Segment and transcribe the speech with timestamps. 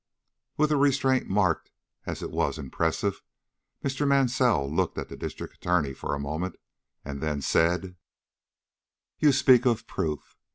[0.57, 1.69] With a restraint marked
[2.07, 3.21] as it was impressive,
[3.83, 4.07] Mr.
[4.07, 6.55] Mansell looked at the District Attorney for a moment,
[7.05, 7.95] and then said:
[9.19, 10.35] "You speak of proof.